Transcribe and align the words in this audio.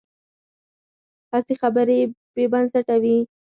هسې 1.31 1.53
خبرې 1.61 1.99
بې 2.33 2.45
بنسټه 2.51 2.95
وي. 3.03 3.17